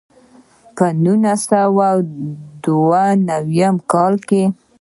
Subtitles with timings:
[0.75, 1.89] په نولس سوه
[2.63, 4.43] دوه نوي کال کې.